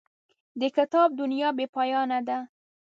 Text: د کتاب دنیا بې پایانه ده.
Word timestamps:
د 0.59 0.61
کتاب 0.75 1.09
دنیا 1.21 1.49
بې 1.57 1.65
پایانه 1.75 2.19
ده. 2.27 2.37